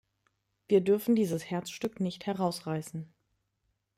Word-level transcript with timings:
Wir 0.67 0.81
dürfen 0.81 1.15
dieses 1.15 1.51
Herzstück 1.51 1.99
nicht 1.99 2.25
herausreißen. 2.25 3.13